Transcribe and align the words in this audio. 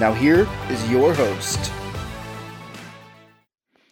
Now, 0.00 0.14
here 0.14 0.48
is 0.70 0.90
your 0.90 1.12
host. 1.12 1.70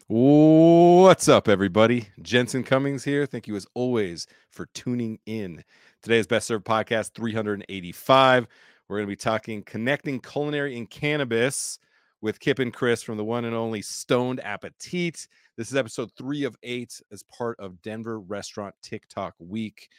What's 0.06 1.28
up, 1.28 1.48
everybody? 1.48 2.08
Jensen 2.22 2.64
Cummings 2.64 3.04
here. 3.04 3.26
Thank 3.26 3.46
you, 3.46 3.54
as 3.56 3.66
always, 3.74 4.26
for 4.50 4.64
tuning 4.72 5.18
in. 5.26 5.62
Today's 6.02 6.26
Best 6.26 6.46
Served 6.46 6.64
Podcast 6.64 7.12
385. 7.12 8.46
We're 8.88 8.96
going 8.96 9.06
to 9.06 9.12
be 9.12 9.16
talking 9.16 9.62
connecting 9.64 10.18
culinary 10.20 10.78
and 10.78 10.88
cannabis 10.88 11.78
with 12.22 12.40
Kip 12.40 12.58
and 12.58 12.72
Chris 12.72 13.02
from 13.02 13.18
the 13.18 13.24
one 13.24 13.44
and 13.44 13.54
only 13.54 13.82
Stoned 13.82 14.40
Appetite. 14.42 15.28
This 15.58 15.70
is 15.70 15.76
episode 15.76 16.10
three 16.16 16.44
of 16.44 16.56
eight 16.62 17.02
as 17.12 17.22
part 17.24 17.60
of 17.60 17.82
Denver 17.82 18.18
Restaurant 18.18 18.74
TikTok 18.80 19.34
Week. 19.38 19.90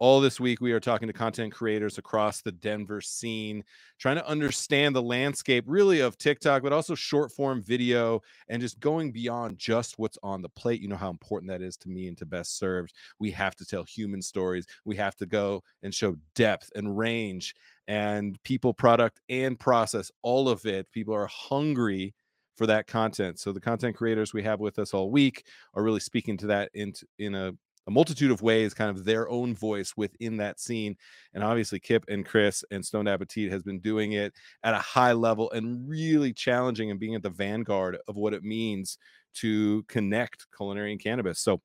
All 0.00 0.20
this 0.20 0.40
week, 0.40 0.60
we 0.60 0.72
are 0.72 0.80
talking 0.80 1.06
to 1.06 1.12
content 1.12 1.52
creators 1.52 1.98
across 1.98 2.42
the 2.42 2.50
Denver 2.50 3.00
scene, 3.00 3.62
trying 3.98 4.16
to 4.16 4.26
understand 4.26 4.94
the 4.94 5.02
landscape 5.02 5.64
really 5.68 6.00
of 6.00 6.18
TikTok, 6.18 6.64
but 6.64 6.72
also 6.72 6.96
short 6.96 7.30
form 7.30 7.62
video 7.62 8.20
and 8.48 8.60
just 8.60 8.80
going 8.80 9.12
beyond 9.12 9.56
just 9.56 9.96
what's 9.96 10.18
on 10.24 10.42
the 10.42 10.48
plate. 10.48 10.80
You 10.80 10.88
know 10.88 10.96
how 10.96 11.10
important 11.10 11.48
that 11.50 11.62
is 11.62 11.76
to 11.78 11.88
me 11.88 12.08
and 12.08 12.18
to 12.18 12.26
Best 12.26 12.58
Served. 12.58 12.92
We 13.20 13.30
have 13.30 13.54
to 13.56 13.64
tell 13.64 13.84
human 13.84 14.20
stories, 14.20 14.66
we 14.84 14.96
have 14.96 15.14
to 15.16 15.26
go 15.26 15.62
and 15.84 15.94
show 15.94 16.16
depth 16.34 16.72
and 16.74 16.98
range 16.98 17.54
and 17.86 18.36
people, 18.42 18.74
product, 18.74 19.20
and 19.28 19.58
process, 19.58 20.10
all 20.22 20.48
of 20.48 20.66
it. 20.66 20.90
People 20.90 21.14
are 21.14 21.28
hungry 21.28 22.14
for 22.56 22.66
that 22.66 22.86
content. 22.86 23.38
So 23.38 23.52
the 23.52 23.60
content 23.60 23.96
creators 23.96 24.32
we 24.32 24.42
have 24.42 24.60
with 24.60 24.78
us 24.78 24.92
all 24.92 25.10
week 25.10 25.46
are 25.74 25.82
really 25.82 26.00
speaking 26.00 26.36
to 26.38 26.46
that 26.48 26.70
in 26.74 26.92
in 27.18 27.34
a 27.34 27.52
a 27.86 27.90
multitude 27.90 28.30
of 28.30 28.42
ways, 28.42 28.74
kind 28.74 28.90
of 28.90 29.04
their 29.04 29.28
own 29.28 29.54
voice 29.54 29.94
within 29.96 30.38
that 30.38 30.60
scene. 30.60 30.96
And 31.34 31.44
obviously, 31.44 31.80
Kip 31.80 32.04
and 32.08 32.24
Chris 32.24 32.64
and 32.70 32.84
Stoned 32.84 33.08
Appetite 33.08 33.50
has 33.50 33.62
been 33.62 33.80
doing 33.80 34.12
it 34.12 34.32
at 34.62 34.74
a 34.74 34.78
high 34.78 35.12
level 35.12 35.50
and 35.50 35.88
really 35.88 36.32
challenging 36.32 36.90
and 36.90 37.00
being 37.00 37.14
at 37.14 37.22
the 37.22 37.30
vanguard 37.30 37.98
of 38.08 38.16
what 38.16 38.34
it 38.34 38.42
means 38.42 38.98
to 39.34 39.82
connect 39.84 40.46
culinary 40.56 40.92
and 40.92 41.02
cannabis. 41.02 41.40
So, 41.40 41.60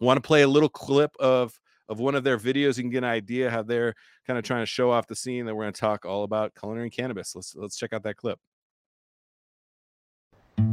want 0.00 0.16
to 0.16 0.26
play 0.26 0.42
a 0.42 0.48
little 0.48 0.68
clip 0.68 1.10
of 1.20 1.58
of 1.88 1.98
one 1.98 2.14
of 2.14 2.24
their 2.24 2.38
videos. 2.38 2.76
You 2.76 2.84
can 2.84 2.90
get 2.90 2.98
an 2.98 3.04
idea 3.04 3.50
how 3.50 3.62
they're 3.62 3.94
kind 4.26 4.38
of 4.38 4.44
trying 4.44 4.62
to 4.62 4.66
show 4.66 4.90
off 4.90 5.08
the 5.08 5.16
scene. 5.16 5.44
That 5.44 5.54
we're 5.54 5.64
going 5.64 5.74
to 5.74 5.80
talk 5.80 6.06
all 6.06 6.24
about 6.24 6.54
culinary 6.58 6.86
and 6.86 6.92
cannabis. 6.92 7.34
Let's 7.34 7.54
let's 7.54 7.76
check 7.76 7.92
out 7.92 8.04
that 8.04 8.16
clip. 8.16 8.38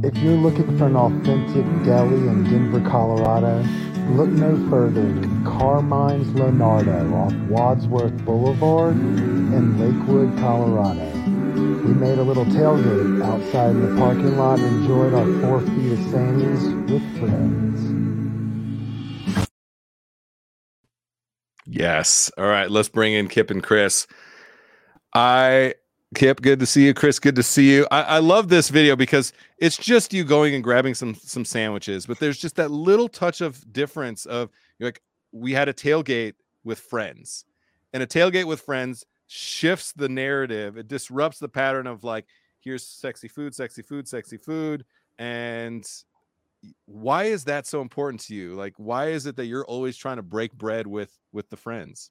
If 0.02 0.16
you're 0.18 0.34
looking 0.34 0.78
for 0.78 0.86
an 0.86 0.96
authentic 0.96 1.64
deli 1.84 2.28
in 2.28 2.44
Denver, 2.44 2.80
Colorado, 2.88 3.64
look 4.10 4.30
no 4.30 4.56
further 4.70 5.02
than 5.02 5.44
Carmine's 5.44 6.28
Lonardo 6.28 7.12
off 7.14 7.34
Wadsworth 7.48 8.16
Boulevard 8.24 8.96
in 8.96 9.78
Lakewood, 9.78 10.36
Colorado. 10.38 11.10
We 11.86 11.94
made 11.94 12.18
a 12.18 12.22
little 12.22 12.44
tailgate 12.46 13.22
outside 13.22 13.70
in 13.70 13.94
the 13.94 14.00
parking 14.00 14.36
lot 14.36 14.58
and 14.58 14.80
enjoyed 14.80 15.14
our 15.14 15.26
four 15.40 15.60
feet 15.60 15.92
of 15.92 15.98
Sammy's 16.10 16.64
with 16.90 17.18
friends. 17.18 17.98
Yes. 21.66 22.30
All 22.38 22.46
right. 22.46 22.70
Let's 22.70 22.88
bring 22.88 23.12
in 23.12 23.28
Kip 23.28 23.50
and 23.50 23.62
Chris. 23.62 24.06
I 25.14 25.74
Kip, 26.14 26.40
good 26.40 26.58
to 26.60 26.66
see 26.66 26.86
you. 26.86 26.94
Chris, 26.94 27.18
good 27.18 27.36
to 27.36 27.42
see 27.42 27.70
you. 27.70 27.86
I, 27.90 28.02
I, 28.02 28.18
love 28.18 28.48
this 28.48 28.70
video 28.70 28.96
because 28.96 29.34
it's 29.58 29.76
just 29.76 30.14
you 30.14 30.24
going 30.24 30.54
and 30.54 30.64
grabbing 30.64 30.94
some 30.94 31.14
some 31.14 31.44
sandwiches, 31.44 32.06
but 32.06 32.18
there's 32.18 32.38
just 32.38 32.56
that 32.56 32.70
little 32.70 33.08
touch 33.08 33.42
of 33.42 33.70
difference 33.72 34.24
of 34.24 34.48
like 34.80 35.02
we 35.32 35.52
had 35.52 35.68
a 35.68 35.74
tailgate 35.74 36.32
with 36.64 36.78
friends, 36.78 37.44
and 37.92 38.02
a 38.02 38.06
tailgate 38.06 38.46
with 38.46 38.62
friends 38.62 39.04
shifts 39.26 39.92
the 39.92 40.08
narrative. 40.08 40.78
It 40.78 40.88
disrupts 40.88 41.40
the 41.40 41.48
pattern 41.48 41.86
of 41.86 42.04
like 42.04 42.24
here's 42.60 42.86
sexy 42.86 43.28
food, 43.28 43.54
sexy 43.54 43.82
food, 43.82 44.08
sexy 44.08 44.38
food, 44.38 44.86
and 45.18 45.86
why 46.86 47.24
is 47.24 47.44
that 47.44 47.66
so 47.66 47.82
important 47.82 48.22
to 48.22 48.34
you? 48.34 48.54
Like, 48.54 48.74
why 48.78 49.08
is 49.08 49.26
it 49.26 49.36
that 49.36 49.46
you're 49.46 49.66
always 49.66 49.96
trying 49.96 50.16
to 50.16 50.22
break 50.22 50.54
bread 50.54 50.86
with 50.86 51.14
with 51.32 51.50
the 51.50 51.58
friends? 51.58 52.10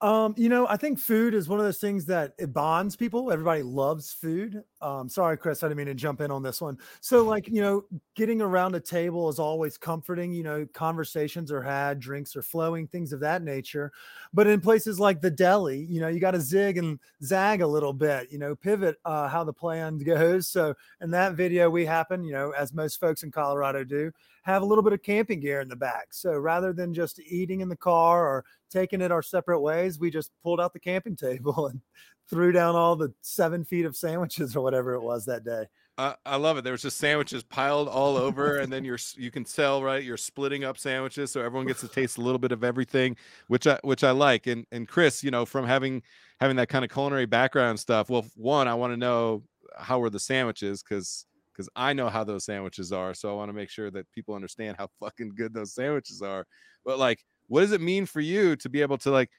Um, 0.00 0.34
you 0.36 0.48
know, 0.48 0.66
I 0.68 0.76
think 0.76 0.98
food 0.98 1.34
is 1.34 1.48
one 1.48 1.58
of 1.58 1.64
those 1.64 1.78
things 1.78 2.04
that 2.06 2.32
it 2.38 2.52
bonds 2.52 2.94
people. 2.94 3.32
Everybody 3.32 3.62
loves 3.62 4.12
food. 4.12 4.62
Um, 4.80 5.08
sorry, 5.08 5.36
Chris, 5.36 5.62
I 5.62 5.68
didn't 5.68 5.78
mean 5.78 5.86
to 5.86 5.94
jump 5.94 6.20
in 6.20 6.30
on 6.30 6.42
this 6.42 6.60
one. 6.60 6.78
So, 7.00 7.24
like, 7.24 7.48
you 7.48 7.60
know, 7.60 7.84
getting 8.14 8.40
around 8.40 8.74
a 8.74 8.80
table 8.80 9.28
is 9.28 9.38
always 9.38 9.76
comforting. 9.76 10.32
You 10.32 10.44
know, 10.44 10.66
conversations 10.72 11.50
are 11.50 11.62
had, 11.62 11.98
drinks 11.98 12.36
are 12.36 12.42
flowing, 12.42 12.86
things 12.86 13.12
of 13.12 13.20
that 13.20 13.42
nature. 13.42 13.92
But 14.32 14.46
in 14.46 14.60
places 14.60 15.00
like 15.00 15.20
the 15.20 15.30
deli, 15.30 15.78
you 15.78 16.00
know, 16.00 16.08
you 16.08 16.20
got 16.20 16.32
to 16.32 16.40
zig 16.40 16.78
and 16.78 16.98
zag 17.22 17.60
a 17.60 17.66
little 17.66 17.92
bit. 17.92 18.30
You 18.30 18.38
know, 18.38 18.54
pivot 18.54 18.96
uh, 19.04 19.28
how 19.28 19.44
the 19.44 19.52
plan 19.52 19.98
goes. 20.06 20.46
So, 20.46 20.74
in 21.00 21.10
that 21.10 21.34
video, 21.34 21.68
we 21.68 21.84
happen, 21.84 22.22
you 22.22 22.32
know, 22.32 22.52
as 22.52 22.72
most 22.72 23.00
folks 23.00 23.24
in 23.24 23.30
Colorado 23.30 23.82
do, 23.84 24.12
have 24.48 24.62
a 24.62 24.64
little 24.64 24.82
bit 24.82 24.94
of 24.94 25.02
camping 25.02 25.40
gear 25.40 25.60
in 25.60 25.68
the 25.68 25.76
back. 25.76 26.06
So 26.10 26.32
rather 26.32 26.72
than 26.72 26.94
just 26.94 27.20
eating 27.20 27.60
in 27.60 27.68
the 27.68 27.76
car 27.76 28.26
or 28.26 28.44
taking 28.70 29.02
it 29.02 29.12
our 29.12 29.22
separate 29.22 29.60
ways, 29.60 29.98
we 29.98 30.10
just 30.10 30.32
pulled 30.42 30.58
out 30.58 30.72
the 30.72 30.80
camping 30.80 31.16
table 31.16 31.66
and 31.66 31.80
threw 32.28 32.52
down 32.52 32.76
all 32.76 32.96
the 32.96 33.12
seven 33.22 33.64
feet 33.64 33.84
of 33.84 33.96
sandwiches 33.96 34.54
or 34.54 34.62
whatever 34.62 34.94
it 34.94 35.02
was 35.02 35.24
that 35.26 35.44
day. 35.44 35.66
Uh, 35.96 36.14
I 36.24 36.36
love 36.36 36.56
it. 36.56 36.62
There 36.62 36.72
was 36.72 36.82
just 36.82 36.98
sandwiches 36.98 37.42
piled 37.42 37.88
all 37.88 38.16
over, 38.16 38.58
and 38.58 38.72
then 38.72 38.84
you're 38.84 39.00
you 39.16 39.32
can 39.32 39.42
tell 39.42 39.82
right. 39.82 40.02
You're 40.02 40.16
splitting 40.16 40.62
up 40.62 40.78
sandwiches, 40.78 41.32
so 41.32 41.40
everyone 41.40 41.66
gets 41.66 41.80
to 41.80 41.88
taste 41.88 42.18
a 42.18 42.20
little 42.20 42.38
bit 42.38 42.52
of 42.52 42.62
everything, 42.62 43.16
which 43.48 43.66
I 43.66 43.80
which 43.82 44.04
I 44.04 44.12
like. 44.12 44.46
And 44.46 44.64
and 44.70 44.86
Chris, 44.86 45.24
you 45.24 45.32
know, 45.32 45.44
from 45.44 45.66
having 45.66 46.02
having 46.38 46.56
that 46.56 46.68
kind 46.68 46.84
of 46.84 46.90
culinary 46.92 47.26
background 47.26 47.80
stuff. 47.80 48.08
Well, 48.08 48.24
one, 48.36 48.68
I 48.68 48.74
want 48.74 48.92
to 48.92 48.96
know 48.96 49.42
how 49.76 49.98
were 49.98 50.08
the 50.08 50.20
sandwiches 50.20 50.84
because 50.84 51.26
because 51.52 51.68
I 51.74 51.92
know 51.92 52.08
how 52.08 52.22
those 52.22 52.44
sandwiches 52.44 52.92
are. 52.92 53.12
So 53.12 53.32
I 53.32 53.34
want 53.34 53.48
to 53.48 53.52
make 53.52 53.68
sure 53.68 53.90
that 53.90 54.08
people 54.12 54.36
understand 54.36 54.76
how 54.78 54.88
fucking 55.00 55.32
good 55.34 55.52
those 55.52 55.74
sandwiches 55.74 56.22
are. 56.22 56.46
But 56.84 57.00
like, 57.00 57.24
what 57.48 57.62
does 57.62 57.72
it 57.72 57.80
mean 57.80 58.06
for 58.06 58.20
you 58.20 58.54
to 58.56 58.68
be 58.68 58.82
able 58.82 58.98
to 58.98 59.10
like 59.10 59.30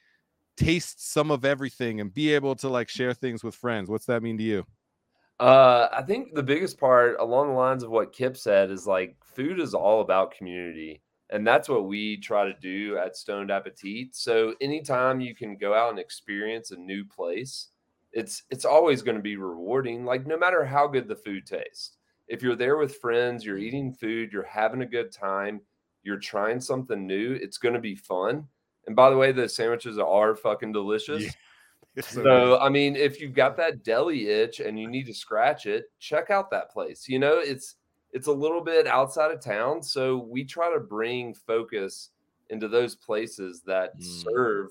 taste 0.64 1.12
some 1.12 1.30
of 1.30 1.44
everything 1.44 2.00
and 2.00 2.12
be 2.12 2.34
able 2.34 2.54
to 2.56 2.68
like 2.68 2.88
share 2.88 3.14
things 3.14 3.42
with 3.42 3.54
friends? 3.54 3.90
What's 3.90 4.06
that 4.06 4.22
mean 4.22 4.38
to 4.38 4.44
you? 4.44 4.66
Uh, 5.38 5.88
I 5.92 6.02
think 6.02 6.34
the 6.34 6.42
biggest 6.42 6.78
part 6.78 7.16
along 7.18 7.48
the 7.48 7.54
lines 7.54 7.82
of 7.82 7.90
what 7.90 8.12
Kip 8.12 8.36
said 8.36 8.70
is 8.70 8.86
like 8.86 9.16
food 9.24 9.58
is 9.58 9.74
all 9.74 10.02
about 10.02 10.34
community. 10.34 11.02
And 11.30 11.46
that's 11.46 11.68
what 11.68 11.86
we 11.86 12.16
try 12.18 12.44
to 12.44 12.54
do 12.60 12.98
at 12.98 13.16
Stoned 13.16 13.50
Appetite. 13.50 14.14
So 14.14 14.54
anytime 14.60 15.20
you 15.20 15.34
can 15.34 15.56
go 15.56 15.72
out 15.74 15.90
and 15.90 15.98
experience 15.98 16.72
a 16.72 16.76
new 16.76 17.04
place, 17.04 17.68
it's 18.12 18.42
it's 18.50 18.64
always 18.64 19.02
going 19.02 19.16
to 19.16 19.22
be 19.22 19.36
rewarding. 19.36 20.04
Like 20.04 20.26
no 20.26 20.36
matter 20.36 20.64
how 20.64 20.88
good 20.88 21.06
the 21.06 21.14
food 21.14 21.46
tastes 21.46 21.96
if 22.30 22.42
you're 22.42 22.56
there 22.56 22.76
with 22.76 22.98
friends, 22.98 23.44
you're 23.44 23.58
eating 23.58 23.92
food, 23.92 24.32
you're 24.32 24.44
having 24.44 24.82
a 24.82 24.86
good 24.86 25.10
time, 25.10 25.60
you're 26.04 26.16
trying 26.16 26.60
something 26.60 27.04
new, 27.04 27.32
it's 27.32 27.58
going 27.58 27.74
to 27.74 27.80
be 27.80 27.96
fun. 27.96 28.46
And 28.90 28.96
by 28.96 29.08
the 29.08 29.16
way, 29.16 29.30
the 29.30 29.48
sandwiches 29.48 30.00
are 30.00 30.34
fucking 30.34 30.72
delicious. 30.72 31.22
Yeah. 31.22 31.30
So, 32.02 32.22
so 32.22 32.58
I 32.60 32.68
mean, 32.68 32.94
if 32.94 33.20
you've 33.20 33.34
got 33.34 33.56
that 33.56 33.82
deli 33.82 34.28
itch 34.28 34.60
and 34.60 34.78
you 34.78 34.88
need 34.88 35.06
to 35.06 35.12
scratch 35.12 35.66
it, 35.66 35.86
check 35.98 36.30
out 36.30 36.48
that 36.52 36.70
place. 36.70 37.08
You 37.08 37.18
know, 37.18 37.38
it's 37.38 37.74
it's 38.12 38.28
a 38.28 38.32
little 38.32 38.60
bit 38.60 38.86
outside 38.86 39.32
of 39.32 39.42
town, 39.42 39.82
so 39.82 40.16
we 40.16 40.44
try 40.44 40.72
to 40.72 40.78
bring 40.78 41.34
focus 41.34 42.10
into 42.48 42.68
those 42.68 42.94
places 42.94 43.62
that 43.66 43.98
mm. 43.98 44.04
serve 44.04 44.68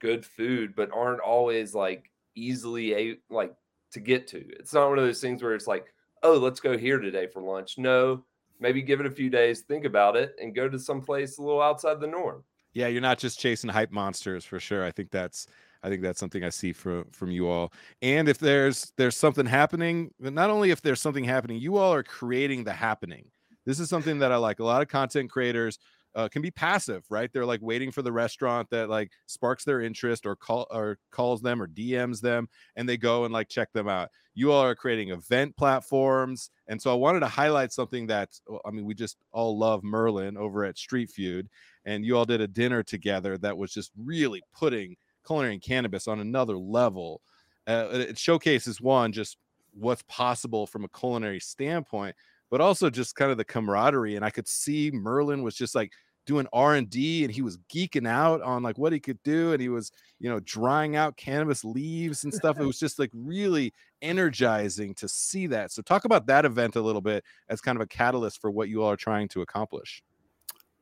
good 0.00 0.24
food, 0.24 0.74
but 0.74 0.90
aren't 0.94 1.20
always 1.20 1.74
like 1.74 2.10
easily 2.34 2.94
a 2.94 3.18
like 3.28 3.54
to 3.92 4.00
get 4.00 4.26
to. 4.28 4.42
It's 4.58 4.72
not 4.72 4.88
one 4.88 4.98
of 4.98 5.04
those 5.04 5.20
things 5.20 5.42
where 5.42 5.54
it's 5.54 5.66
like, 5.66 5.92
oh, 6.22 6.38
let's 6.38 6.60
go 6.60 6.78
here 6.78 6.98
today 6.98 7.26
for 7.26 7.42
lunch. 7.42 7.76
No, 7.76 8.24
maybe 8.58 8.80
give 8.80 9.00
it 9.00 9.06
a 9.06 9.10
few 9.10 9.28
days, 9.28 9.60
think 9.60 9.84
about 9.84 10.16
it, 10.16 10.34
and 10.40 10.54
go 10.54 10.70
to 10.70 10.78
some 10.78 11.02
place 11.02 11.36
a 11.36 11.42
little 11.42 11.62
outside 11.62 12.00
the 12.00 12.06
norm. 12.06 12.42
Yeah, 12.76 12.88
you're 12.88 13.00
not 13.00 13.18
just 13.18 13.38
chasing 13.40 13.70
hype 13.70 13.90
monsters 13.90 14.44
for 14.44 14.60
sure. 14.60 14.84
I 14.84 14.90
think 14.90 15.10
that's 15.10 15.46
I 15.82 15.88
think 15.88 16.02
that's 16.02 16.20
something 16.20 16.44
I 16.44 16.50
see 16.50 16.74
from 16.74 17.06
from 17.10 17.30
you 17.30 17.48
all. 17.48 17.72
And 18.02 18.28
if 18.28 18.38
there's 18.38 18.92
there's 18.98 19.16
something 19.16 19.46
happening, 19.46 20.10
not 20.20 20.50
only 20.50 20.70
if 20.70 20.82
there's 20.82 21.00
something 21.00 21.24
happening, 21.24 21.58
you 21.58 21.78
all 21.78 21.94
are 21.94 22.02
creating 22.02 22.64
the 22.64 22.74
happening. 22.74 23.30
This 23.64 23.80
is 23.80 23.88
something 23.88 24.18
that 24.18 24.30
I 24.30 24.36
like. 24.36 24.60
A 24.60 24.64
lot 24.64 24.82
of 24.82 24.88
content 24.88 25.30
creators 25.30 25.78
uh, 26.16 26.28
can 26.28 26.40
be 26.40 26.50
passive, 26.50 27.04
right? 27.10 27.30
They're 27.30 27.44
like 27.44 27.60
waiting 27.62 27.92
for 27.92 28.00
the 28.00 28.10
restaurant 28.10 28.70
that 28.70 28.88
like 28.88 29.12
sparks 29.26 29.64
their 29.64 29.82
interest 29.82 30.24
or 30.24 30.34
call 30.34 30.66
or 30.70 30.98
calls 31.10 31.42
them 31.42 31.60
or 31.60 31.68
DMs 31.68 32.22
them, 32.22 32.48
and 32.74 32.88
they 32.88 32.96
go 32.96 33.24
and 33.24 33.34
like 33.34 33.48
check 33.48 33.70
them 33.72 33.86
out. 33.86 34.08
You 34.34 34.50
all 34.50 34.64
are 34.64 34.74
creating 34.74 35.10
event 35.10 35.56
platforms, 35.56 36.50
and 36.68 36.80
so 36.80 36.90
I 36.90 36.94
wanted 36.94 37.20
to 37.20 37.28
highlight 37.28 37.70
something 37.70 38.06
that 38.06 38.30
I 38.64 38.70
mean, 38.70 38.86
we 38.86 38.94
just 38.94 39.18
all 39.30 39.58
love 39.58 39.84
Merlin 39.84 40.38
over 40.38 40.64
at 40.64 40.78
Street 40.78 41.10
Feud, 41.10 41.48
and 41.84 42.04
you 42.04 42.16
all 42.16 42.24
did 42.24 42.40
a 42.40 42.48
dinner 42.48 42.82
together 42.82 43.36
that 43.38 43.58
was 43.58 43.72
just 43.72 43.92
really 44.02 44.42
putting 44.58 44.96
culinary 45.26 45.54
and 45.54 45.62
cannabis 45.62 46.08
on 46.08 46.20
another 46.20 46.56
level. 46.56 47.20
Uh, 47.66 47.88
it 47.92 48.18
showcases 48.18 48.80
one 48.80 49.12
just 49.12 49.36
what's 49.74 50.02
possible 50.08 50.66
from 50.66 50.84
a 50.84 50.88
culinary 50.88 51.40
standpoint 51.40 52.16
but 52.50 52.60
also 52.60 52.88
just 52.88 53.16
kind 53.16 53.30
of 53.30 53.36
the 53.36 53.44
camaraderie 53.44 54.16
and 54.16 54.24
i 54.24 54.30
could 54.30 54.48
see 54.48 54.90
merlin 54.92 55.42
was 55.42 55.54
just 55.54 55.74
like 55.74 55.92
doing 56.26 56.46
r&d 56.52 57.24
and 57.24 57.32
he 57.32 57.40
was 57.40 57.56
geeking 57.72 58.06
out 58.06 58.42
on 58.42 58.62
like 58.62 58.76
what 58.76 58.92
he 58.92 59.00
could 59.00 59.22
do 59.22 59.52
and 59.52 59.62
he 59.62 59.68
was 59.68 59.92
you 60.18 60.28
know 60.28 60.40
drying 60.40 60.96
out 60.96 61.16
cannabis 61.16 61.64
leaves 61.64 62.24
and 62.24 62.32
stuff. 62.32 62.58
It 62.58 62.64
was 62.66 62.78
just 62.78 62.98
like 62.98 63.10
really 63.14 63.72
energizing 64.02 64.94
to 64.94 65.08
see 65.08 65.46
that. 65.48 65.72
So 65.72 65.82
talk 65.82 66.04
about 66.04 66.26
that 66.26 66.44
event 66.44 66.76
a 66.76 66.80
little 66.80 67.00
bit 67.00 67.24
as 67.48 67.60
kind 67.60 67.76
of 67.76 67.82
a 67.82 67.86
catalyst 67.86 68.40
for 68.40 68.50
what 68.50 68.68
you 68.68 68.82
all 68.82 68.90
are 68.90 68.96
trying 68.96 69.28
to 69.28 69.42
accomplish. 69.42 70.02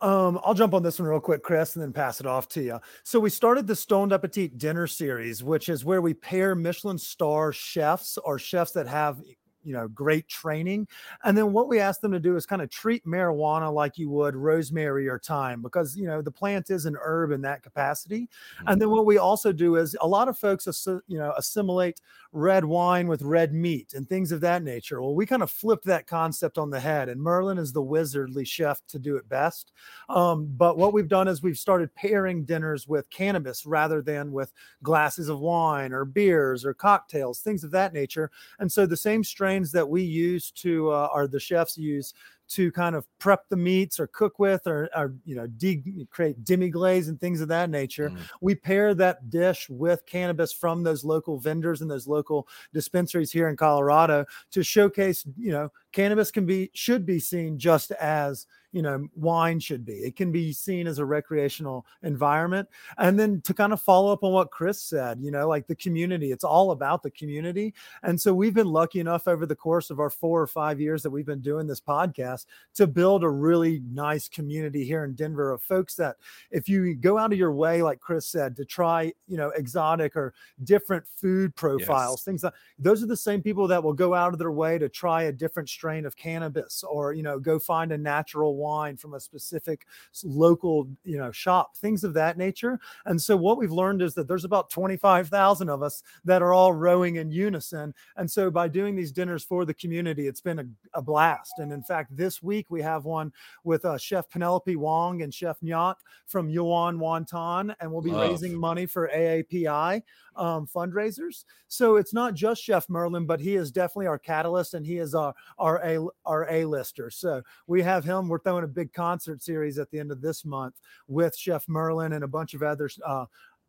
Um, 0.01 0.39
I'll 0.45 0.55
jump 0.55 0.75
on 0.75 0.83
this 0.83 0.99
one 0.99 1.09
real 1.09 1.21
quick, 1.21 1.43
Chris, 1.43 1.77
and 1.77 1.83
then 1.83 1.93
pass 1.93 2.21
it 2.21 2.27
off 2.27 2.49
to 2.49 2.63
you. 2.63 2.79
So 3.05 3.19
we 3.19 3.31
started 3.31 3.67
the 3.67 3.77
Stoned 3.77 4.13
Appetite 4.13 4.59
dinner 4.59 4.87
series, 4.87 5.43
which 5.43 5.69
is 5.69 5.85
where 5.85 6.03
we 6.03 6.13
pair 6.13 6.55
Michelin 6.55 6.99
star 6.99 7.53
chefs 7.53 8.19
or 8.19 8.39
chefs 8.39 8.73
that 8.73 8.87
have 8.87 9.23
you 9.65 9.73
know 9.73 9.89
great 9.89 10.29
training 10.29 10.87
and 11.25 11.37
then 11.37 11.53
what 11.53 11.69
we 11.69 11.81
ask 11.81 12.01
them 12.01 12.13
to 12.13 12.21
do 12.21 12.37
is 12.37 12.47
kind 12.47 12.63
of 12.63 12.71
treat 12.71 13.05
marijuana 13.07 13.73
like 13.73 13.99
you 13.99 14.09
would 14.11 14.37
rosemary 14.37 15.09
or 15.09 15.19
thyme 15.19 15.63
because 15.63 15.97
you 15.97 16.07
know 16.07 16.23
the 16.23 16.31
plant 16.31 16.71
is 16.71 16.87
an 16.87 16.97
herb 17.03 17.33
in 17.33 17.41
that 17.41 17.63
capacity 17.63 18.23
mm-hmm. 18.23 18.69
and 18.69 18.81
then 18.81 18.91
what 18.91 19.07
we 19.07 19.19
also 19.19 19.53
do 19.53 19.77
is 19.77 19.97
a 20.01 20.07
lot 20.07 20.29
of 20.29 20.39
folks 20.39 20.67
you 21.07 21.19
know 21.19 21.33
assimilate 21.37 22.01
red 22.35 22.65
wine 22.65 23.07
with 23.07 23.23
red 23.23 23.55
meat 23.55 23.95
and 23.95 24.09
things 24.09 24.33
of 24.33 24.41
that 24.41 24.63
nature. 24.63 25.01
Well 25.01 25.15
we 25.15 25.25
kind 25.25 25.43
of 25.43 25.51
flipped 25.51 25.85
that 25.87 26.07
concept 26.07 26.59
on 26.59 26.71
the 26.71 26.81
head 26.81 27.09
and 27.09 27.21
merlin 27.21 27.59
is 27.59 27.73
the 27.73 27.83
wizardly 27.83 28.47
chef 28.47 28.81
to 28.89 28.99
do 28.99 29.17
it 29.17 29.29
best. 29.29 29.73
Um, 30.09 30.53
but 30.57 30.77
what 30.77 30.93
we've 30.93 31.09
done 31.09 31.29
is 31.29 31.43
we've 31.43 31.57
started 31.57 31.95
pairing 31.95 32.45
dinners 32.45 32.89
with 32.89 33.09
cannabis 33.11 33.65
rather 33.65 34.03
than 34.03 34.33
with 34.33 34.53
glasses 34.83 35.29
of 35.29 35.41
wine 35.41 35.93
or 35.93 36.05
beers 36.05 36.65
or 36.65 36.75
cocktails 36.75 37.41
things 37.41 37.65
of 37.65 37.71
that 37.71 37.93
nature. 37.95 38.31
And 38.59 38.71
so 38.71 38.85
the 38.85 38.97
same 38.97 39.23
strains 39.23 39.71
that 39.73 39.89
we 39.89 40.03
use 40.03 40.51
to 40.53 40.91
uh, 40.91 41.09
or 41.15 41.27
the 41.27 41.41
chefs 41.41 41.79
use 41.79 42.15
to 42.49 42.71
kind 42.73 42.95
of 42.95 43.07
prep 43.19 43.49
the 43.49 43.57
meats 43.57 43.99
or 43.99 44.07
cook 44.09 44.39
with 44.39 44.67
or, 44.67 44.89
or 44.95 45.15
you 45.25 45.35
know 45.35 45.47
de- 45.47 46.07
create 46.11 46.45
demi 46.45 46.69
glaze 46.69 47.09
and 47.09 47.21
things 47.21 47.41
of 47.41 47.49
that 47.49 47.71
nature 47.71 48.11
mm. 48.11 48.19
we 48.41 48.55
pair 48.55 48.95
that 48.95 49.31
dish 49.31 49.69
with 49.71 50.05
cannabis 50.07 50.53
from 50.53 50.83
those 50.83 51.05
local 51.05 51.39
vendors 51.39 51.81
and 51.81 51.91
those 51.91 52.07
local 52.07 52.47
dispensaries 52.73 53.33
here 53.33 53.49
in 53.49 53.57
colorado 53.57 54.25
to 54.51 54.63
showcase 54.63 55.25
you 55.37 55.53
know 55.53 55.71
cannabis 55.95 56.31
can 56.31 56.45
be 56.45 56.71
should 56.75 57.07
be 57.07 57.19
seen 57.19 57.59
just 57.59 57.93
as 57.93 58.47
you 58.73 58.83
know 58.83 59.07
wine 59.15 59.61
should 59.61 59.87
be. 59.87 59.95
It 59.95 60.17
can 60.17 60.33
be 60.33 60.53
seen 60.53 60.89
as 60.89 60.99
a 60.99 61.05
recreational 61.05 61.87
environment. 62.03 62.69
And 62.99 63.19
then 63.19 63.41
to 63.43 63.55
kind 63.55 63.73
of 63.73 63.81
follow 63.81 64.13
up 64.13 64.25
on 64.25 64.33
what 64.33 64.51
chris 64.51 64.83
said 64.83 65.21
you 65.21 65.31
know 65.31 65.49
like 65.49 65.69
the 65.69 65.77
community 65.77 66.33
it's 66.33 66.45
all 66.45 66.73
about 66.73 67.03
the 67.03 67.13
community. 67.13 67.73
And 68.03 68.21
so 68.21 68.35
we've 68.35 68.53
been 68.53 68.67
lucky 68.67 68.99
enough 68.99 69.29
over 69.29 69.47
the 69.47 69.55
course 69.55 69.91
of 69.91 70.01
our 70.01 70.11
four 70.11 70.43
or 70.43 70.49
five 70.49 70.81
years 70.81 71.03
that 71.05 71.11
we've 71.11 71.25
been 71.25 71.41
doing 71.41 71.67
this 71.67 71.81
podcast 71.81 72.47
to 72.75 72.89
build 72.89 73.23
a 73.23 73.31
really 73.31 73.81
nice 73.93 74.29
community 74.29 74.85
here 74.85 75.05
in 75.05 75.15
denver 75.15 75.53
of 75.53 75.63
folks 75.63 75.95
that 75.95 76.17
if 76.51 76.69
you 76.69 76.95
go 76.95 77.17
out 77.17 77.33
of 77.33 77.39
your 77.39 77.53
way 77.53 77.83
like 77.83 78.01
chris 78.01 78.27
said 78.27 78.57
to 78.57 78.65
try 78.65 79.13
you 79.29 79.37
know 79.37 79.51
exotic 79.51 80.17
or 80.17 80.35
different 80.65 81.07
food 81.07 81.55
profiles 81.55 82.21
yes. 82.21 82.25
things 82.25 82.43
like 82.43 82.53
those 82.79 83.03
are 83.03 83.07
the 83.07 83.17
same 83.17 83.41
people 83.41 83.69
that 83.69 83.83
will 83.83 83.93
go 83.93 84.15
out 84.15 84.33
of 84.33 84.39
their 84.39 84.51
way 84.51 84.79
to 84.79 84.89
try 84.89 85.25
a 85.25 85.33
different 85.33 85.69
strain 85.85 86.07
of 86.07 86.17
cannabis 86.17 86.83
or 86.83 87.13
you 87.13 87.23
know 87.23 87.39
go 87.39 87.59
find 87.59 87.93
a 87.93 87.99
natural 87.99 88.57
wine 88.57 88.97
from 88.97 89.13
a 89.13 89.21
specific 89.21 89.87
local 90.25 90.89
you 91.05 91.19
know 91.19 91.31
shop 91.31 91.77
things 91.77 92.05
of 92.05 92.15
that 92.15 92.39
nature. 92.39 92.81
And 93.05 93.21
so 93.21 93.37
what 93.37 93.59
we've 93.59 93.71
learned 93.71 94.01
is 94.01 94.15
that 94.15 94.27
there's 94.27 94.47
about 94.47 94.71
25,000 94.71 95.69
of 95.69 95.83
us 95.83 96.03
that 96.25 96.41
are 96.41 96.55
all 96.55 96.73
rowing 96.73 97.17
in 97.17 97.31
unison. 97.31 97.93
And 98.17 98.31
so 98.31 98.51
by 98.51 98.67
doing 98.67 98.97
these 98.97 99.13
dinners 99.13 99.45
for 99.45 99.67
the 99.67 99.75
community 99.75 100.27
it's 100.27 100.41
been 100.41 100.59
a, 100.59 100.65
a 100.95 101.03
blast. 101.03 101.59
And 101.59 101.71
in 101.71 101.83
fact 101.83 102.17
this 102.17 102.43
week 102.43 102.71
we 102.71 102.81
have 102.81 103.05
one 103.05 103.31
with 103.65 103.85
uh, 103.85 103.99
chef 103.99 104.31
Penelope 104.31 104.77
Wong 104.77 105.21
and 105.21 105.35
chef 105.35 105.61
Nyat 105.61 105.97
from 106.27 106.49
Yuan 106.49 106.97
Wonton 106.97 107.75
and 107.79 107.93
we'll 107.93 108.01
be 108.01 108.11
Love. 108.11 108.31
raising 108.31 108.59
money 108.59 108.87
for 108.87 109.11
AAPI 109.15 110.01
um, 110.37 110.67
fundraisers. 110.67 111.45
So 111.69 111.97
it's 111.97 112.15
not 112.15 112.33
just 112.33 112.63
chef 112.63 112.89
Merlin 112.89 113.27
but 113.27 113.39
he 113.39 113.57
is 113.57 113.71
definitely 113.71 114.07
our 114.07 114.19
catalyst 114.19 114.73
and 114.73 114.87
he 114.87 114.97
is 114.97 115.15
our 115.15 115.35
our 115.59 115.74
a 115.77 116.07
our 116.25 116.49
a-lister 116.51 117.11
so 117.11 117.43
we 117.67 117.83
have 117.83 118.05
him 118.05 118.29
we're 118.29 118.39
throwing 118.39 118.65
a 118.65 118.69
big 118.69 118.93
concert 118.93 119.43
series 119.43 119.79
at 119.79 119.91
the 119.91 119.99
end 119.99 120.11
of 120.11 120.21
this 120.21 120.45
month 120.45 120.75
with 121.09 121.37
Chef 121.37 121.69
Merlin 121.69 122.13
and 122.13 122.25
a 122.25 122.29
bunch 122.29 122.55
of 122.55 122.63
other 122.63 122.89
uh, 123.05 123.27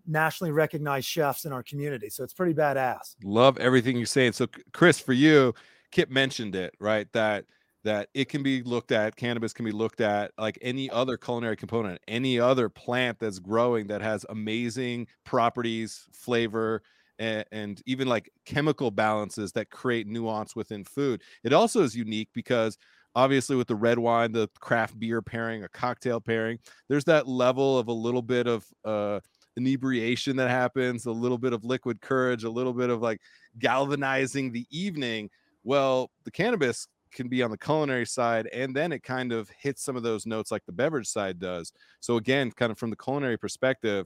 nationally 0.07 0.51
recognized 0.51 1.07
chefs 1.07 1.45
in 1.45 1.53
our 1.53 1.63
community. 1.63 2.09
So 2.09 2.23
it's 2.23 2.33
pretty 2.33 2.53
badass. 2.53 3.15
Love 3.23 3.57
everything 3.57 3.97
you're 3.97 4.05
saying. 4.05 4.33
So 4.33 4.47
Chris, 4.73 4.99
for 4.99 5.13
you, 5.13 5.53
Kip 5.91 6.09
mentioned 6.09 6.55
it, 6.55 6.75
right? 6.79 7.11
That 7.13 7.45
that 7.83 8.09
it 8.15 8.29
can 8.29 8.41
be 8.41 8.63
looked 8.63 8.91
at, 8.91 9.15
cannabis 9.15 9.53
can 9.53 9.63
be 9.63 9.71
looked 9.71 10.01
at 10.01 10.31
like 10.39 10.57
any 10.61 10.89
other 10.89 11.17
culinary 11.17 11.55
component, 11.55 12.01
any 12.07 12.39
other 12.39 12.67
plant 12.67 13.19
that's 13.19 13.37
growing 13.37 13.85
that 13.87 14.01
has 14.01 14.25
amazing 14.29 15.07
properties, 15.23 16.07
flavor, 16.11 16.81
and, 17.19 17.45
and, 17.51 17.81
even 17.85 18.07
like 18.07 18.29
chemical 18.45 18.91
balances 18.91 19.51
that 19.53 19.69
create 19.69 20.07
nuance 20.07 20.55
within 20.55 20.83
food. 20.83 21.21
It 21.43 21.53
also 21.53 21.81
is 21.81 21.95
unique 21.95 22.29
because 22.33 22.77
obviously 23.15 23.55
with 23.55 23.67
the 23.67 23.75
red 23.75 23.97
wine 23.97 24.31
the 24.31 24.49
craft 24.59 24.99
beer 24.99 25.21
pairing 25.21 25.63
a 25.63 25.69
cocktail 25.69 26.19
pairing 26.19 26.59
there's 26.89 27.05
that 27.05 27.27
level 27.27 27.79
of 27.79 27.87
a 27.87 27.93
little 27.93 28.21
bit 28.21 28.45
of 28.45 28.65
uh 28.83 29.19
inebriation 29.57 30.35
that 30.35 30.49
happens 30.49 31.05
a 31.05 31.11
little 31.11 31.37
bit 31.37 31.53
of 31.53 31.63
liquid 31.63 32.01
courage 32.01 32.43
a 32.43 32.49
little 32.49 32.73
bit 32.73 32.89
of 32.89 33.01
like 33.01 33.21
galvanizing 33.57 34.51
the 34.51 34.65
evening 34.69 35.29
well 35.63 36.11
the 36.25 36.31
cannabis 36.31 36.87
can 37.13 37.29
be 37.29 37.41
on 37.41 37.49
the 37.49 37.57
culinary 37.57 38.05
side 38.05 38.47
and 38.47 38.75
then 38.75 38.91
it 38.91 39.01
kind 39.01 39.31
of 39.31 39.49
hits 39.57 39.81
some 39.81 39.95
of 39.95 40.03
those 40.03 40.25
notes 40.25 40.51
like 40.51 40.65
the 40.65 40.73
beverage 40.73 41.07
side 41.07 41.39
does 41.39 41.71
so 42.01 42.17
again 42.17 42.51
kind 42.51 42.71
of 42.71 42.77
from 42.77 42.89
the 42.89 42.97
culinary 42.97 43.37
perspective 43.37 44.05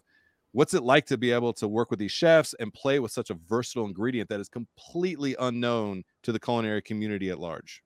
what's 0.52 0.74
it 0.74 0.84
like 0.84 1.06
to 1.06 1.18
be 1.18 1.32
able 1.32 1.54
to 1.54 1.68
work 1.68 1.90
with 1.90 2.00
these 2.00 2.12
chefs 2.12 2.56
and 2.60 2.74
play 2.74 3.00
with 3.00 3.12
such 3.12 3.30
a 3.30 3.38
versatile 3.48 3.86
ingredient 3.86 4.30
that 4.30 4.40
is 4.40 4.50
completely 4.50 5.36
unknown 5.40 6.04
to 6.24 6.32
the 6.32 6.40
culinary 6.40 6.82
community 6.82 7.30
at 7.30 7.40
large 7.40 7.82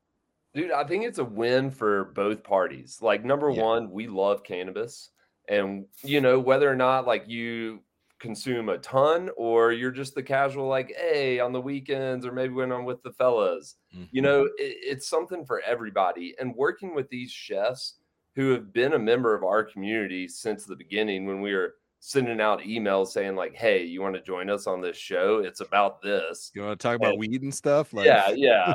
Dude, 0.54 0.72
I 0.72 0.84
think 0.84 1.04
it's 1.04 1.18
a 1.18 1.26
win 1.26 1.72
for 1.72 2.06
both 2.14 2.44
parties. 2.44 3.00
Like 3.02 3.26
number 3.26 3.50
yeah. 3.50 3.64
one, 3.64 3.90
we 3.90 4.08
love 4.08 4.44
cannabis. 4.44 5.10
And 5.50 5.86
you 6.04 6.22
know, 6.22 6.40
whether 6.40 6.72
or 6.72 6.76
not 6.76 7.08
like 7.08 7.28
you 7.28 7.82
consume 8.20 8.70
a 8.70 8.78
ton 8.78 9.30
or 9.36 9.74
you're 9.74 9.92
just 9.92 10.16
the 10.16 10.24
casual 10.24 10.66
like 10.66 10.96
hey 10.98 11.42
on 11.42 11.52
the 11.52 11.60
weekends 11.60 12.26
or 12.26 12.32
maybe 12.32 12.54
when 12.54 12.72
i'm 12.72 12.86
with 12.86 13.04
the 13.04 13.12
fellas 13.12 13.76
mm-hmm. 13.94 14.06
you 14.14 14.22
know 14.22 14.44
it, 14.44 14.78
it's 14.82 15.10
something 15.10 15.46
for 15.46 15.62
everybody 15.68 16.34
and 16.40 16.56
working 16.56 16.96
with 16.96 17.10
these 17.10 17.30
chefs 17.30 17.96
who 18.34 18.52
have 18.52 18.72
been 18.72 18.94
a 18.94 19.00
member 19.00 19.36
of 19.36 19.44
our 19.44 19.62
community 19.62 20.26
since 20.26 20.64
the 20.64 20.76
beginning 20.76 21.26
when 21.26 21.42
we 21.42 21.54
were 21.54 21.74
sending 22.06 22.42
out 22.42 22.60
emails 22.60 23.08
saying 23.08 23.38
like, 23.38 23.56
"Hey, 23.56 23.86
you 23.86 24.02
want 24.02 24.14
to 24.16 24.22
join 24.22 24.50
us 24.50 24.68
on 24.68 24.82
this 24.82 24.98
show? 24.98 25.38
It's 25.40 25.62
about 25.62 26.02
this." 26.02 26.52
You 26.54 26.62
want 26.62 26.78
to 26.78 26.84
talk 26.84 26.98
about 26.98 27.12
and, 27.12 27.20
weed 27.20 27.42
and 27.44 27.54
stuff? 27.54 27.94
Like... 27.94 28.06
Yeah, 28.06 28.30
yeah. 28.32 28.74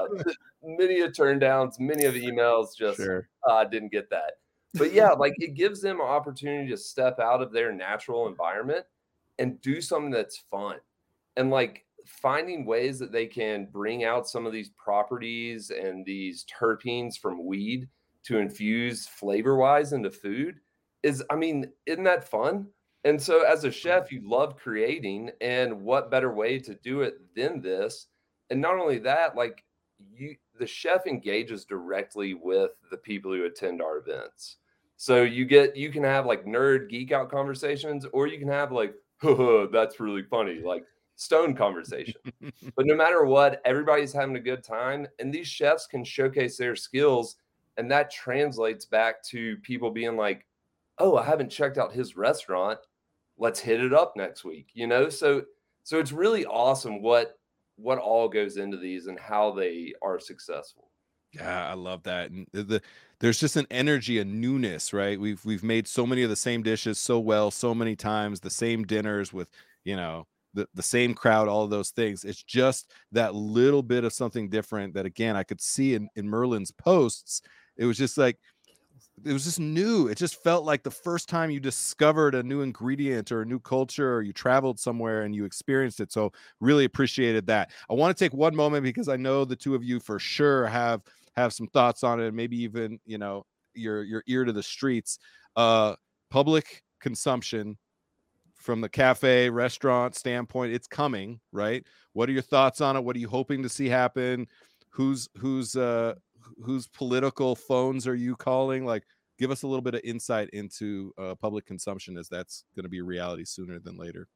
many 0.63 1.01
of 1.01 1.15
turn 1.15 1.39
downs, 1.39 1.79
many 1.79 2.07
of 2.07 2.15
the 2.15 2.25
emails 2.25 2.75
just 2.75 2.97
sure. 2.97 3.29
uh, 3.47 3.65
didn't 3.65 3.93
get 3.93 4.09
that. 4.09 4.39
But 4.75 4.95
yeah, 4.95 5.11
like 5.11 5.35
it 5.37 5.55
gives 5.55 5.83
them 5.83 6.01
an 6.01 6.07
opportunity 6.07 6.71
to 6.71 6.77
step 6.79 7.21
out 7.21 7.43
of 7.43 7.53
their 7.53 7.71
natural 7.71 8.29
environment 8.29 8.87
and 9.39 9.61
do 9.61 9.83
something 9.83 10.11
that's 10.11 10.39
fun. 10.51 10.77
And 11.37 11.51
like 11.51 11.85
finding 12.07 12.65
ways 12.65 12.99
that 12.99 13.13
they 13.13 13.27
can 13.27 13.69
bring 13.71 14.05
out 14.05 14.27
some 14.27 14.47
of 14.47 14.53
these 14.53 14.71
properties 14.83 15.71
and 15.71 16.05
these 16.05 16.47
terpenes 16.47 17.19
from 17.19 17.45
weed 17.45 17.89
to 18.25 18.39
infuse 18.39 19.07
flavor 19.07 19.57
wise 19.57 19.93
into 19.93 20.11
food 20.11 20.61
is, 21.03 21.23
I 21.31 21.37
mean, 21.37 21.71
isn't 21.87 22.05
that 22.05 22.29
fun? 22.29 22.69
And 23.05 23.21
so, 23.21 23.43
as 23.43 23.65
a 23.65 23.69
mm-hmm. 23.69 23.75
chef, 23.75 24.13
you 24.13 24.21
love 24.25 24.57
creating, 24.57 25.31
and 25.41 25.83
what 25.83 26.11
better 26.11 26.33
way 26.33 26.59
to 26.59 26.75
do 26.75 27.03
it 27.03 27.21
than 27.35 27.61
this? 27.61 28.07
And 28.51 28.61
not 28.61 28.79
only 28.79 28.99
that, 29.01 29.37
like 29.37 29.65
you, 30.15 30.37
the 30.59 30.67
chef 30.67 31.07
engages 31.07 31.65
directly 31.65 32.35
with 32.35 32.73
the 32.91 32.97
people 32.97 33.33
who 33.33 33.45
attend 33.45 33.81
our 33.81 33.99
events. 33.99 34.57
So 34.97 35.23
you 35.23 35.45
get, 35.45 35.77
you 35.77 35.91
can 35.91 36.03
have 36.03 36.27
like 36.27 36.45
nerd 36.45 36.91
geek 36.91 37.13
out 37.13 37.31
conversations, 37.31 38.05
or 38.13 38.27
you 38.27 38.39
can 38.39 38.49
have 38.49 38.73
like, 38.73 38.95
that's 39.73 40.01
really 40.01 40.25
funny, 40.25 40.61
like 40.61 40.85
stone 41.15 41.55
conversation. 41.55 42.21
but 42.77 42.87
no 42.87 42.97
matter 42.97 43.25
what, 43.25 43.61
everybody's 43.65 44.13
having 44.13 44.37
a 44.37 44.41
good 44.41 44.65
time, 44.65 45.07
and 45.21 45.33
these 45.33 45.47
chefs 45.47 45.87
can 45.87 46.03
showcase 46.03 46.57
their 46.57 46.75
skills, 46.75 47.37
and 47.77 47.89
that 47.91 48.11
translates 48.11 48.85
back 48.85 49.23
to 49.25 49.57
people 49.59 49.91
being 49.91 50.17
like, 50.17 50.47
oh, 51.01 51.17
I 51.17 51.25
haven't 51.25 51.51
checked 51.51 51.79
out 51.79 51.93
his 51.93 52.17
restaurant. 52.17 52.79
Let's 53.39 53.61
hit 53.61 53.83
it 53.83 53.93
up 53.93 54.15
next 54.17 54.45
week. 54.45 54.69
You 54.75 54.87
know, 54.87 55.09
so 55.09 55.45
so 55.85 55.99
it's 55.99 56.13
really 56.13 56.45
awesome 56.45 57.03
what 57.03 57.39
what 57.77 57.99
all 57.99 58.29
goes 58.29 58.57
into 58.57 58.77
these 58.77 59.07
and 59.07 59.19
how 59.19 59.53
they 59.53 59.95
are 60.03 60.19
successful. 60.19 60.91
Yeah, 61.33 61.69
I 61.69 61.75
love 61.75 62.03
that. 62.05 62.31
And 62.31 62.47
the, 62.53 62.63
the 62.63 62.83
there's 63.21 63.39
just 63.41 63.57
an 63.57 63.67
energy, 63.71 64.19
a 64.19 64.25
newness, 64.25 64.93
right? 64.93 65.19
We've 65.19 65.45
we've 65.45 65.63
made 65.63 65.87
so 65.87 66.07
many 66.07 66.23
of 66.23 66.31
the 66.31 66.37
same 66.37 66.63
dishes 66.63 66.99
so 66.99 67.19
well, 67.19 67.51
so 67.51 67.75
many 67.75 67.97
times, 67.97 68.41
the 68.41 68.51
same 68.51 68.85
dinners 68.85 69.33
with, 69.33 69.49
you 69.85 69.97
know, 69.97 70.27
the, 70.55 70.69
the 70.75 70.83
same 70.83 71.15
crowd, 71.15 71.49
all 71.49 71.67
those 71.67 71.91
things. 71.91 72.25
It's 72.25 72.43
just 72.43 72.91
that 73.13 73.35
little 73.35 73.83
bit 73.83 74.05
of 74.05 74.13
something 74.13 74.49
different 74.49 74.95
that 74.95 75.07
again 75.07 75.37
I 75.37 75.43
could 75.43 75.61
see 75.61 75.95
in, 75.95 76.09
in 76.17 76.29
Merlin's 76.29 76.71
posts. 76.71 77.43
It 77.77 77.85
was 77.85 77.99
just 77.99 78.19
like 78.19 78.39
it 79.25 79.33
was 79.33 79.45
just 79.45 79.61
new. 79.61 80.09
It 80.09 80.19
just 80.19 80.43
felt 80.43 80.65
like 80.65 80.83
the 80.83 80.91
first 80.91 81.29
time 81.29 81.51
you 81.51 81.61
discovered 81.61 82.35
a 82.35 82.43
new 82.43 82.63
ingredient 82.63 83.33
or 83.33 83.43
a 83.43 83.47
new 83.47 83.61
culture 83.61 84.15
or 84.15 84.23
you 84.23 84.33
traveled 84.33 84.79
somewhere 84.79 85.23
and 85.23 85.35
you 85.35 85.45
experienced 85.45 86.01
it. 86.01 86.13
So 86.13 86.33
really 86.61 86.85
appreciated 86.85 87.47
that. 87.47 87.71
I 87.91 87.95
want 87.95 88.17
to 88.17 88.25
take 88.25 88.33
one 88.33 88.55
moment 88.55 88.83
because 88.83 89.09
I 89.09 89.17
know 89.17 89.45
the 89.45 89.57
two 89.57 89.75
of 89.75 89.85
you 89.85 90.01
for 90.01 90.19
sure 90.19 90.67
have 90.67 91.03
have 91.37 91.53
some 91.53 91.69
thoughts 91.69 92.03
on 92.03 92.21
it, 92.21 92.35
maybe 92.35 92.57
even, 92.63 92.99
you 93.07 93.19
know, 93.19 93.45
your 93.75 94.03
your 94.03 94.23
ear 94.27 94.45
to 94.45 94.53
the 94.53 94.63
streets. 94.63 95.19
Uh 95.57 95.95
public 96.31 96.83
consumption 97.01 97.79
from 98.59 98.81
the 98.81 98.89
cafe 98.89 99.49
restaurant 99.49 100.15
standpoint 100.15 100.73
it's 100.73 100.87
coming 100.87 101.41
right 101.53 101.87
what 102.13 102.29
are 102.29 102.33
your 102.33 102.43
thoughts 102.43 102.81
on 102.81 102.97
it 102.97 103.05
what 103.05 103.17
are 103.17 103.21
you 103.21 103.29
hoping 103.29 103.63
to 103.63 103.69
see 103.69 103.89
happen 103.89 104.47
who's 104.91 105.29
who's 105.37 105.77
uh 105.77 106.15
whose 106.63 106.87
political 106.87 107.55
phones 107.55 108.07
are 108.07 108.15
you 108.15 108.37
calling? 108.37 108.85
Like 108.85 109.05
give 109.39 109.51
us 109.51 109.63
a 109.63 109.67
little 109.67 109.83
bit 109.83 109.95
of 109.95 110.01
insight 110.05 110.51
into 110.51 111.13
uh, 111.19 111.35
public 111.37 111.65
consumption 111.67 112.17
as 112.19 112.29
that's 112.29 112.65
going 112.75 112.85
to 112.85 112.89
be 112.91 113.01
reality 113.01 113.45
sooner 113.45 113.79
than 113.79 113.97
later 113.97 114.29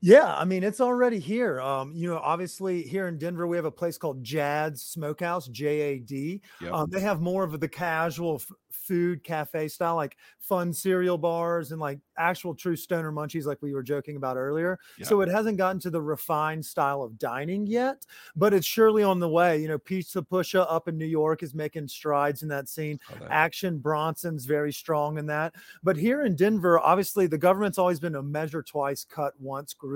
yeah, 0.00 0.34
I 0.34 0.44
mean 0.44 0.64
it's 0.64 0.80
already 0.80 1.18
here. 1.18 1.60
Um, 1.60 1.92
you 1.94 2.08
know, 2.08 2.18
obviously 2.18 2.82
here 2.82 3.08
in 3.08 3.18
Denver 3.18 3.46
we 3.46 3.56
have 3.56 3.66
a 3.66 3.70
place 3.70 3.98
called 3.98 4.22
Jad's 4.22 4.82
Smokehouse, 4.82 5.46
J 5.48 5.66
A 5.80 5.98
D. 5.98 6.40
Yep. 6.60 6.72
Um, 6.72 6.90
they 6.90 7.00
have 7.00 7.20
more 7.20 7.44
of 7.44 7.60
the 7.60 7.68
casual 7.68 8.36
f- 8.36 8.52
food 8.70 9.22
cafe 9.22 9.68
style, 9.68 9.94
like 9.94 10.16
fun 10.38 10.72
cereal 10.72 11.18
bars 11.18 11.70
and 11.70 11.80
like 11.80 12.00
actual 12.16 12.54
true 12.54 12.76
stoner 12.76 13.12
munchies, 13.12 13.44
like 13.44 13.58
we 13.62 13.72
were 13.72 13.82
joking 13.82 14.16
about 14.16 14.36
earlier. 14.36 14.78
So 15.02 15.20
it 15.20 15.28
hasn't 15.28 15.58
gotten 15.58 15.80
to 15.82 15.90
the 15.90 16.02
refined 16.02 16.64
style 16.64 17.02
of 17.02 17.18
dining 17.18 17.66
yet, 17.66 18.04
but 18.36 18.52
it's 18.52 18.66
surely 18.66 19.02
on 19.02 19.20
the 19.20 19.28
way. 19.28 19.58
You 19.58 19.68
know, 19.68 19.78
Pizza 19.78 20.22
Pusha 20.22 20.66
up 20.68 20.88
in 20.88 20.98
New 20.98 21.06
York 21.06 21.42
is 21.42 21.54
making 21.54 21.88
strides 21.88 22.42
in 22.42 22.48
that 22.48 22.68
scene. 22.68 22.98
Action 23.30 23.78
Bronson's 23.78 24.44
very 24.44 24.72
strong 24.72 25.18
in 25.18 25.26
that. 25.26 25.54
But 25.82 25.96
here 25.96 26.22
in 26.22 26.34
Denver, 26.34 26.80
obviously 26.80 27.26
the 27.26 27.38
government's 27.38 27.78
always 27.78 28.00
been 28.00 28.16
a 28.16 28.22
measure 28.22 28.62
twice, 28.62 29.04
cut 29.04 29.34
once 29.38 29.72
group. 29.72 29.89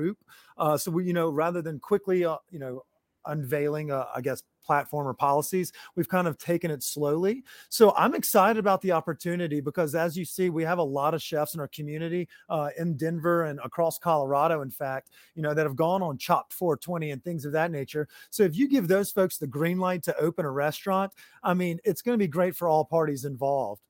Uh, 0.58 0.76
so 0.76 0.90
we, 0.90 1.04
you 1.04 1.12
know, 1.12 1.30
rather 1.30 1.62
than 1.62 1.78
quickly, 1.78 2.24
uh, 2.24 2.36
you 2.50 2.58
know, 2.58 2.82
unveiling, 3.26 3.90
uh, 3.90 4.06
I 4.14 4.20
guess, 4.20 4.42
platform 4.64 5.06
or 5.06 5.14
policies, 5.14 5.72
we've 5.94 6.08
kind 6.08 6.26
of 6.26 6.38
taken 6.38 6.70
it 6.70 6.82
slowly. 6.82 7.44
So 7.68 7.94
I'm 7.96 8.14
excited 8.14 8.58
about 8.58 8.80
the 8.80 8.92
opportunity 8.92 9.60
because, 9.60 9.94
as 9.94 10.16
you 10.16 10.24
see, 10.24 10.50
we 10.50 10.62
have 10.64 10.78
a 10.78 10.82
lot 10.82 11.14
of 11.14 11.22
chefs 11.22 11.54
in 11.54 11.60
our 11.60 11.68
community 11.68 12.28
uh, 12.48 12.70
in 12.78 12.96
Denver 12.96 13.44
and 13.44 13.60
across 13.62 13.98
Colorado, 13.98 14.62
in 14.62 14.70
fact, 14.70 15.10
you 15.34 15.42
know, 15.42 15.54
that 15.54 15.66
have 15.66 15.76
gone 15.76 16.02
on 16.02 16.16
Chopped 16.18 16.52
420 16.54 17.10
and 17.10 17.22
things 17.24 17.44
of 17.44 17.52
that 17.52 17.70
nature. 17.70 18.08
So 18.30 18.42
if 18.42 18.56
you 18.56 18.68
give 18.68 18.88
those 18.88 19.10
folks 19.10 19.36
the 19.36 19.46
green 19.46 19.78
light 19.78 20.02
to 20.04 20.16
open 20.18 20.44
a 20.46 20.50
restaurant, 20.50 21.12
I 21.42 21.54
mean, 21.54 21.78
it's 21.84 22.02
going 22.02 22.18
to 22.18 22.22
be 22.22 22.28
great 22.28 22.56
for 22.56 22.68
all 22.68 22.84
parties 22.84 23.24
involved. 23.24 23.82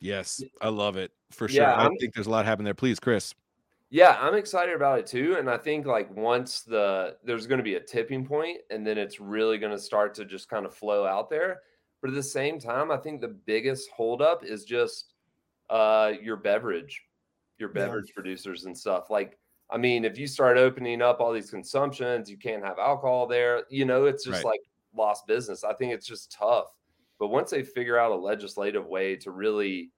yes 0.00 0.42
i 0.60 0.68
love 0.68 0.96
it 0.96 1.12
for 1.30 1.48
sure 1.48 1.62
Yeah, 1.62 1.88
i 1.88 1.88
think 1.98 2.14
there's 2.14 2.26
a 2.26 2.30
lot 2.30 2.44
happening 2.44 2.64
there 2.64 2.74
please 2.74 2.98
chris 3.00 3.34
Yeah, 3.94 4.16
I'm 4.20 4.34
excited 4.34 4.74
about 4.74 4.98
it 4.98 5.06
too. 5.06 5.36
And 5.38 5.48
I 5.48 5.56
think 5.56 5.86
like 5.86 6.10
once 6.10 6.62
the 6.62 7.16
there's 7.22 7.46
going 7.46 7.58
to 7.58 7.62
be 7.64 7.76
a 7.76 7.80
tipping 7.80 8.26
point 8.26 8.62
and 8.70 8.84
then 8.84 8.98
it's 8.98 9.20
really 9.20 9.56
going 9.56 9.70
to 9.70 9.78
start 9.78 10.14
to 10.14 10.24
just 10.24 10.48
kind 10.48 10.66
of 10.66 10.74
flow 10.74 11.06
out 11.06 11.30
there. 11.30 11.62
But 12.02 12.10
at 12.10 12.14
the 12.16 12.22
same 12.22 12.58
time, 12.58 12.90
I 12.90 12.96
think 12.96 13.20
the 13.20 13.28
biggest 13.28 13.88
holdup 13.90 14.44
is 14.44 14.64
just 14.64 15.14
uh 15.70 16.14
your 16.20 16.36
beverage, 16.36 17.02
your 17.58 17.68
Yeah. 17.72 17.94
beverage 17.94 18.12
producers 18.14 18.64
and 18.64 18.76
stuff. 18.76 19.10
Like, 19.10 19.38
I 19.70 19.78
mean, 19.78 20.04
if 20.04 20.18
you 20.18 20.26
start 20.26 20.58
opening 20.58 21.00
up 21.00 21.20
all 21.20 21.32
these 21.32 21.50
consumptions, 21.50 22.28
you 22.30 22.38
can't 22.38 22.64
have 22.64 22.78
alcohol 22.80 23.26
there, 23.28 23.64
you 23.70 23.84
know, 23.84 24.06
it's 24.06 24.24
just 24.24 24.42
Right. 24.42 24.44
like 24.44 24.60
lost 24.94 25.26
business. 25.28 25.64
I 25.64 25.74
think 25.74 25.92
it's 25.94 26.06
just 26.06 26.32
tough. 26.32 26.66
But 27.20 27.28
once 27.28 27.50
they 27.52 27.62
figure 27.62 27.98
out 27.98 28.12
a 28.12 28.16
legislative 28.16 28.86
way 28.86 29.16
to 29.18 29.30
really 29.30 29.92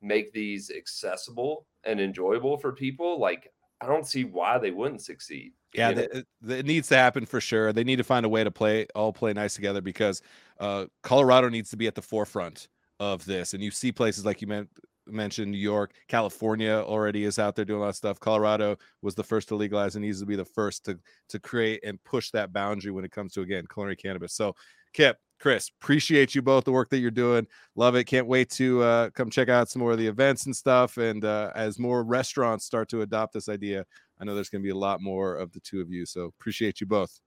make 0.00 0.32
these 0.32 0.70
accessible 0.70 1.66
and 1.88 2.00
enjoyable 2.00 2.58
for 2.58 2.72
people, 2.72 3.18
like 3.18 3.50
I 3.80 3.86
don't 3.86 4.06
see 4.06 4.24
why 4.24 4.58
they 4.58 4.70
wouldn't 4.70 5.02
succeed. 5.02 5.52
Yeah, 5.74 5.92
the, 5.92 6.24
the- 6.40 6.58
it 6.58 6.66
needs 6.66 6.88
to 6.88 6.96
happen 6.96 7.26
for 7.26 7.40
sure. 7.40 7.72
They 7.72 7.84
need 7.84 7.96
to 7.96 8.04
find 8.04 8.24
a 8.26 8.28
way 8.28 8.44
to 8.44 8.50
play 8.50 8.86
all 8.94 9.12
play 9.12 9.32
nice 9.32 9.54
together 9.54 9.80
because 9.80 10.22
uh, 10.60 10.86
Colorado 11.02 11.48
needs 11.48 11.70
to 11.70 11.76
be 11.76 11.86
at 11.86 11.94
the 11.94 12.02
forefront 12.02 12.68
of 13.00 13.24
this. 13.24 13.54
And 13.54 13.62
you 13.62 13.70
see 13.70 13.92
places 13.92 14.24
like 14.24 14.40
you 14.40 14.46
meant, 14.46 14.68
mentioned, 15.06 15.52
New 15.52 15.58
York, 15.58 15.92
California 16.08 16.72
already 16.72 17.24
is 17.24 17.38
out 17.38 17.54
there 17.54 17.64
doing 17.64 17.78
a 17.78 17.82
lot 17.82 17.90
of 17.90 17.96
stuff. 17.96 18.18
Colorado 18.18 18.76
was 19.02 19.14
the 19.14 19.24
first 19.24 19.48
to 19.48 19.54
legalize 19.54 19.94
and 19.94 20.04
needs 20.04 20.20
to 20.20 20.26
be 20.26 20.36
the 20.36 20.44
first 20.44 20.84
to 20.86 20.98
to 21.28 21.38
create 21.38 21.80
and 21.84 22.02
push 22.04 22.30
that 22.30 22.52
boundary 22.52 22.92
when 22.92 23.04
it 23.04 23.12
comes 23.12 23.32
to 23.34 23.42
again 23.42 23.64
culinary 23.72 23.96
cannabis. 23.96 24.34
So, 24.34 24.54
Kip, 24.92 25.18
Chris, 25.38 25.70
appreciate 25.80 26.34
you 26.34 26.42
both 26.42 26.64
the 26.64 26.72
work 26.72 26.90
that 26.90 26.98
you're 26.98 27.10
doing. 27.10 27.46
Love 27.76 27.94
it. 27.94 28.04
Can't 28.04 28.26
wait 28.26 28.50
to 28.50 28.82
uh, 28.82 29.10
come 29.10 29.30
check 29.30 29.48
out 29.48 29.68
some 29.68 29.80
more 29.80 29.92
of 29.92 29.98
the 29.98 30.06
events 30.06 30.46
and 30.46 30.56
stuff. 30.56 30.96
And 30.96 31.24
uh, 31.24 31.52
as 31.54 31.78
more 31.78 32.02
restaurants 32.02 32.64
start 32.64 32.88
to 32.90 33.02
adopt 33.02 33.34
this 33.34 33.48
idea, 33.48 33.84
I 34.20 34.24
know 34.24 34.34
there's 34.34 34.48
going 34.48 34.62
to 34.62 34.66
be 34.66 34.72
a 34.72 34.76
lot 34.76 35.00
more 35.00 35.36
of 35.36 35.52
the 35.52 35.60
two 35.60 35.80
of 35.80 35.90
you. 35.90 36.06
So 36.06 36.22
appreciate 36.22 36.80
you 36.80 36.86
both. 36.86 37.20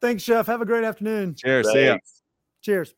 Thanks, 0.00 0.22
Chef. 0.22 0.46
Have 0.46 0.60
a 0.60 0.66
great 0.66 0.84
afternoon. 0.84 1.34
Cheers. 1.34 1.72
See 1.72 1.86
ya. 1.86 1.96
Cheers. 2.62 2.94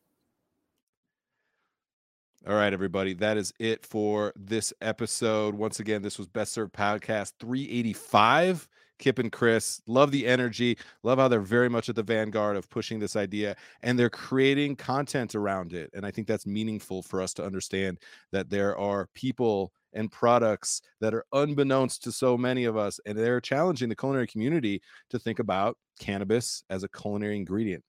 All 2.45 2.55
right, 2.55 2.73
everybody. 2.73 3.13
That 3.13 3.37
is 3.37 3.53
it 3.59 3.85
for 3.85 4.33
this 4.35 4.73
episode. 4.81 5.55
Once 5.55 5.79
again, 5.79 6.01
this 6.01 6.17
was 6.17 6.27
Best 6.27 6.51
Served 6.51 6.73
Podcast 6.73 7.33
385. 7.39 8.67
Kip 8.99 9.19
and 9.19 9.31
Chris, 9.31 9.81
love 9.87 10.11
the 10.11 10.25
energy. 10.25 10.77
Love 11.03 11.19
how 11.19 11.27
they're 11.27 11.41
very 11.41 11.69
much 11.69 11.89
at 11.89 11.95
the 11.95 12.03
vanguard 12.03 12.55
of 12.55 12.69
pushing 12.69 12.99
this 12.99 13.15
idea 13.15 13.55
and 13.81 13.97
they're 13.97 14.09
creating 14.09 14.75
content 14.75 15.35
around 15.35 15.73
it. 15.73 15.89
And 15.93 16.05
I 16.05 16.11
think 16.11 16.27
that's 16.27 16.45
meaningful 16.45 17.01
for 17.01 17.21
us 17.21 17.33
to 17.35 17.45
understand 17.45 17.99
that 18.31 18.49
there 18.49 18.77
are 18.77 19.09
people 19.13 19.71
and 19.93 20.11
products 20.11 20.81
that 21.01 21.13
are 21.13 21.25
unbeknownst 21.33 22.03
to 22.03 22.11
so 22.11 22.37
many 22.37 22.65
of 22.65 22.75
us, 22.75 22.99
and 23.05 23.17
they're 23.17 23.41
challenging 23.41 23.89
the 23.89 23.95
culinary 23.95 24.27
community 24.27 24.81
to 25.09 25.19
think 25.19 25.39
about 25.39 25.77
cannabis 25.99 26.63
as 26.69 26.83
a 26.83 26.89
culinary 26.89 27.35
ingredient. 27.35 27.83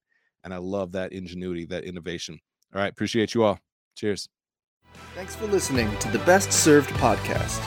And 0.44 0.52
I 0.52 0.58
love 0.58 0.92
that 0.92 1.12
ingenuity, 1.12 1.64
that 1.66 1.84
innovation. 1.84 2.38
All 2.75 2.80
right, 2.80 2.92
appreciate 2.92 3.34
you 3.34 3.44
all. 3.44 3.58
Cheers. 3.96 4.28
Thanks 5.14 5.34
for 5.34 5.46
listening 5.46 5.96
to 5.99 6.08
the 6.11 6.18
Best 6.20 6.52
Served 6.52 6.90
podcast. 6.90 7.62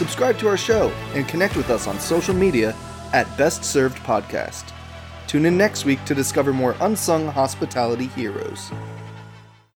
Subscribe 0.00 0.38
to 0.38 0.48
our 0.48 0.56
show 0.56 0.88
and 1.12 1.28
connect 1.28 1.58
with 1.58 1.68
us 1.68 1.86
on 1.86 2.00
social 2.00 2.34
media 2.34 2.74
at 3.12 3.26
Best 3.36 3.62
Served 3.62 3.98
Podcast. 3.98 4.72
Tune 5.26 5.44
in 5.44 5.58
next 5.58 5.84
week 5.84 6.02
to 6.06 6.14
discover 6.14 6.54
more 6.54 6.74
unsung 6.80 7.26
hospitality 7.26 8.06
heroes. 8.06 8.72